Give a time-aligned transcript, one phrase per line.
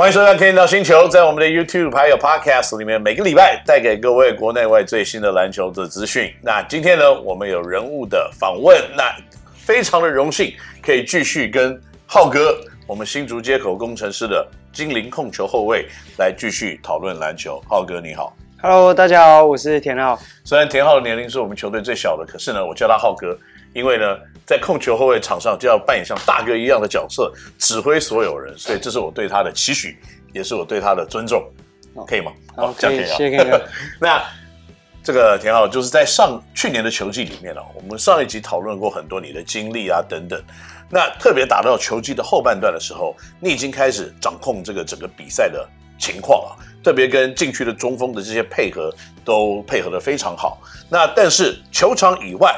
[0.00, 1.04] 欢迎收看《天道星球》。
[1.10, 6.34] 在我们的 YouTube 还有 Podcast 里面，每个礼拜带给各位国内外最新的篮球的资讯。
[6.40, 9.14] 那今天呢，我们有人物的访问，那
[9.54, 15.86] 非常的荣幸可以继续跟浩哥，我们新竹街口工程师的精灵控球后卫
[16.16, 17.62] 来继续讨论篮球。
[17.68, 20.18] 浩哥你好，Hello，大家好，我是田浩。
[20.44, 23.38] 虽然田浩的年龄是我们球队最小的，可是呢，我叫他浩哥。
[23.72, 29.96] 因为呢，在控球后卫场上就要扮演像大哥一样的角色，指挥所有人，所以这是我对他的期许，
[30.32, 31.48] 也是我对他的尊重，
[32.04, 32.32] 可以吗？
[32.56, 33.16] 好，这样可以啊。
[33.16, 33.62] 谢谢。
[34.00, 34.20] 那
[35.04, 40.42] 这个田浩，就是在上去年的球季里面呢，我们上一集讨论过很多你的经历啊等等。
[40.90, 45.64] 那特别打到球季的后半段的时候，你已经开始掌控这个整个比赛的
[45.96, 48.92] 情况啊，特别跟禁区的中锋的这些配合
[49.24, 50.60] 都配合的非常好。
[50.88, 52.52] 那但是球场以外。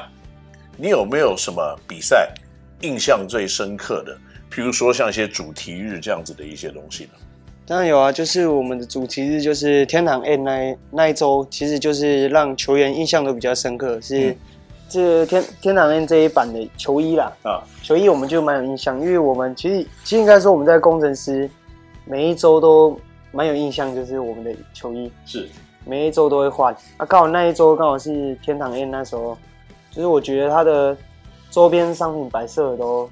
[0.76, 2.28] 你有没有什么比赛
[2.80, 4.16] 印象最深刻的？
[4.50, 7.10] 譬如说像一些主题日这样子的一些东西呢？
[7.64, 14.36] 当然有啊，就是我们的主题日就是天堂 N 那那一周，其实就是让球员印象都比较深刻，是、嗯、
[14.88, 17.32] 这天天堂 N 这一版的球衣啦。
[17.44, 21.48] 啊，球衣我们就蛮有印象，因为我们其实其实应该说我们在工程师
[22.04, 22.98] 每一周都
[23.30, 25.48] 蛮有印象，就是我们的球衣是
[25.86, 29.38] 每一周都会换啊，刚好那一周刚好是天堂 N 那时候。
[29.94, 30.96] 就是我觉得它的
[31.50, 33.08] 周边商品摆设都，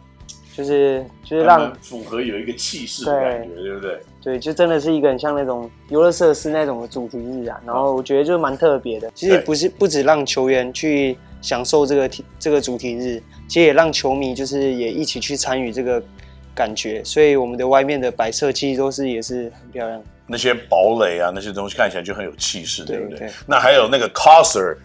[0.56, 4.00] 就是就是让符合有一个气势的感觉，对不对？
[4.22, 7.60] 对，就真的是一个很像那种游乐设施那种的主题日啊。
[7.66, 9.10] 然后我觉得就蛮特别的。
[9.14, 16.02] 其实不是不止让球员去享受这个这个主题日，其实也让球迷就是也一起去参与这个
[16.54, 17.04] 感觉。
[17.04, 20.02] 所以我们的外面的摆设其实都是也是很漂亮。
[20.26, 23.18] 那些堡垒啊，那些东西看起来就很有气势，对不对？
[23.18, 24.76] 对对，那还有那个 coser。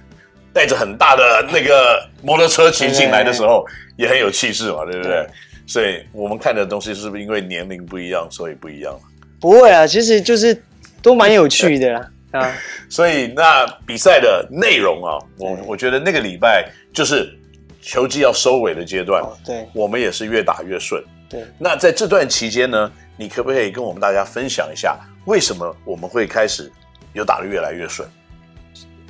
[0.56, 3.66] 带着很大的那个摩托车骑进来的时候，
[3.98, 5.28] 也很有气势嘛，对不对？
[5.68, 8.98] 所以我们看的东西是不是因为年龄不一样，所以不一样？
[9.42, 10.58] 不会啊，其实就是
[11.02, 12.10] 都蛮有趣的啦。
[12.32, 12.56] 啊，
[12.90, 17.38] 所以那比赛的内容啊，我我觉得那个礼拜就是
[17.82, 21.04] 球季要收尾的阶段，对，我们也是越打越顺。
[21.30, 26.72] 对，那在这段期间呢，你可不可以跟我们大家分享一下，为什么我们会开始
[27.12, 28.08] 有打得越来越顺？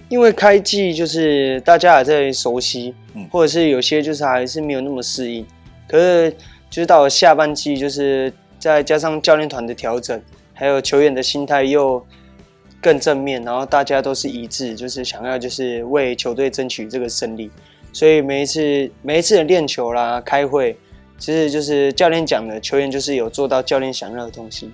[0.07, 5.45] 因为开季就是大家还在熟悉，嗯，或者是有些就是还是没有那么适应，
[5.87, 6.31] 可是
[6.69, 10.21] 就是到了下半季，就是再加上教练团的调整，
[10.53, 12.05] 还有球员的心态又
[12.79, 17.49] 更正面，然后大家都是一致，就是想要就是为球队争取这个胜利，
[17.91, 20.77] 所以每一次每一次的练球啦、开会，
[21.17, 24.69] 其实就是教练讲的，球员就是有做到教练想要的东西，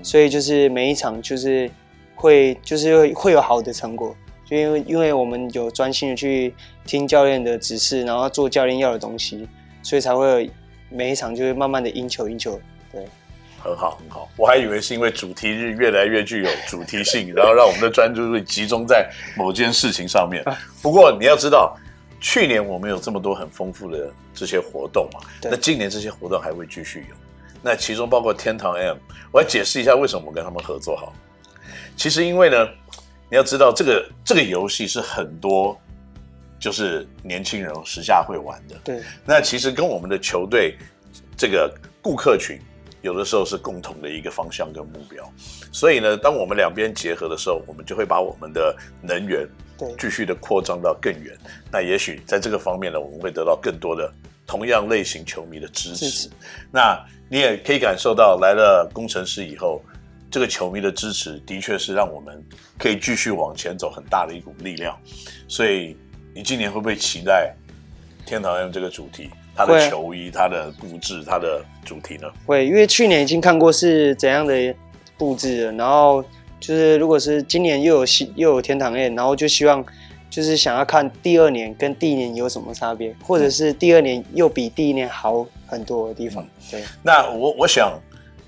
[0.00, 1.68] 所以就是每一场就是
[2.14, 4.14] 会就是会会有好的成果。
[4.48, 9.48] 就因为因为我们有专心的去听教练的指示，然后做教练要的东西，
[9.82, 10.48] 所以才会
[10.88, 12.60] 每一场就会慢慢的赢球赢球。
[12.92, 13.04] 对，
[13.58, 14.28] 很好很好。
[14.36, 20.44] 我还以为是因为主题日越来越具有主题性，然后让我们的专注力集中在某件事情上面。
[20.80, 21.76] 不过你要知道，
[22.20, 27.16] 去年我们有这么多很丰富的这些活动嘛，那今年这些活动还会继续有。
[27.62, 28.96] 那其中包括天堂 M，
[29.32, 31.12] 我来解释一下为什么我跟他们合作好。
[31.96, 32.68] 其实因为呢。
[33.28, 35.76] 你要知道，这个这个游戏是很多
[36.60, 38.76] 就是年轻人时下会玩的。
[38.84, 40.76] 对，那其实跟我们的球队
[41.36, 42.56] 这个顾客群
[43.02, 45.28] 有的时候是共同的一个方向跟目标。
[45.72, 49.44] 所以呢，当我们两边结合的时候，我们就会把我们的能源
[49.76, 51.36] 对继续的扩张到更远。
[51.70, 54.08] 那也许在这个方面呢，我们会得到更多的
[54.46, 56.08] 同样类型球迷的支持。
[56.08, 56.30] 是是。
[56.72, 56.96] 那
[57.28, 59.82] 你也可以感受到，来了工程师以后。
[60.36, 62.44] 这个球迷的支持的确是让我们
[62.78, 64.94] 可以继续往前走很大的一股力量，
[65.48, 65.96] 所以
[66.34, 67.54] 你今年会不会期待
[68.26, 69.30] 天堂 M 这个主题？
[69.54, 72.28] 他的球衣、他的布置、他的主题呢？
[72.44, 74.74] 会，因为去年已经看过是怎样的
[75.16, 76.22] 布置了，然后
[76.60, 79.82] 就是如果是今年又有新又有天堂 M，然后就希望
[80.28, 86.46] 就是想要看第二年跟第一年有什么差别，或者是第二年又比第一年好很多的地方。
[86.70, 87.98] 对，那我我想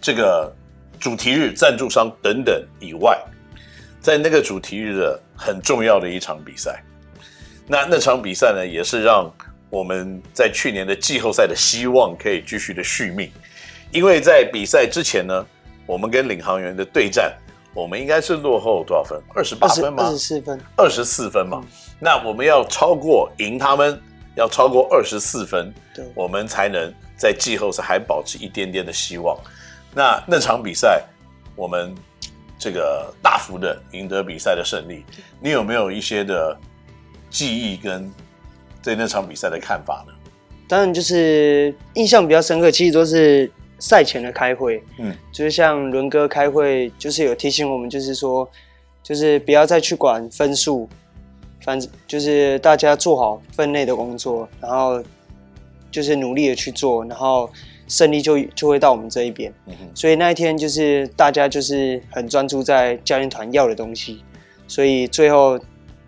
[0.03, 0.55] 这个。
[0.99, 3.19] 主题日、赞助商等等以外，
[4.01, 6.83] 在那个主题日的很重要的一场比赛，
[7.67, 9.31] 那那场比赛呢，也是让
[9.71, 13.31] 我们在去年的季后赛的希望可以继续的续命。
[13.91, 15.47] 因为在比赛之前呢，
[15.87, 17.33] 我们跟领航员的对战，
[17.75, 19.19] 我们应该是落后多少分？
[19.35, 20.05] 二十八分吗？
[20.05, 20.61] 二十四分。
[20.77, 21.63] 二十四分嘛。
[22.01, 24.01] 那我们要超过赢他们，
[24.37, 29.37] 要超过二十四分，对，我们才能在季后赛还保持一点点的希望。
[29.95, 31.03] 那那场比赛，
[31.57, 31.95] 我们
[32.59, 35.05] 这个大幅的赢得比赛的胜利，
[35.41, 36.57] 你有没有一些的
[37.31, 38.11] 记忆跟
[38.83, 40.13] 对那场比赛的看法呢？
[40.69, 48.49] 当然，就是印象比较深刻，其实都是赛前的开会，嗯，就是像伦哥开会，就是有提醒我们，就是说，
[49.03, 50.87] 就是不要再去管分数，
[51.63, 55.03] 反正就是大家做好分内的工作，然后
[55.91, 57.51] 就是努力的去做，然后
[57.89, 59.53] 胜利就就会到我们这一边。
[59.67, 64.23] 嗯，所以那一天就是大家就是很专注在教练团要的东西，
[64.67, 65.59] 所以最后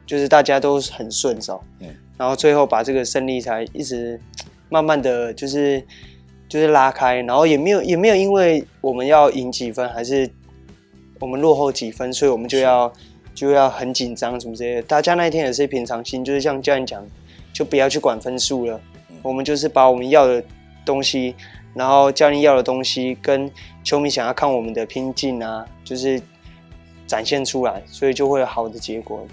[0.07, 4.21] 就是大家都很顺手，嗯，然后最后把这个胜利才一直
[4.69, 5.83] 慢慢的就是。
[6.51, 10.29] 就是拉开，然后也没有也没有因为我们要赢几分，还是
[11.21, 12.93] 我们落后几分，所以我们就要
[13.33, 14.83] 就要很紧张什么之类的。
[14.83, 17.07] 大家那一天也是平常心，就是像教练讲，
[17.53, 18.81] 就不要去管分数了。
[19.23, 20.43] 我们就是把我们要的
[20.85, 21.37] 东西，
[21.75, 23.51] 然后教练要的东西，跟
[23.85, 26.21] 球迷想要看我们的拼劲啊，就是
[27.07, 29.27] 展现出来，所以就会有好的结果。